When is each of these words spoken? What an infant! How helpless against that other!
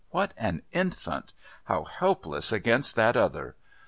What 0.09 0.33
an 0.35 0.63
infant! 0.71 1.31
How 1.65 1.83
helpless 1.83 2.51
against 2.51 2.95
that 2.95 3.15
other! 3.15 3.55